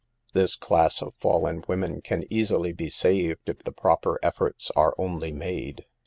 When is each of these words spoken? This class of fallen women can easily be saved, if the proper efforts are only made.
This 0.33 0.55
class 0.55 1.03
of 1.03 1.13
fallen 1.19 1.63
women 1.67 2.01
can 2.01 2.23
easily 2.31 2.73
be 2.73 2.89
saved, 2.89 3.47
if 3.47 3.59
the 3.61 3.71
proper 3.71 4.17
efforts 4.23 4.71
are 4.75 4.95
only 4.97 5.31
made. 5.31 5.85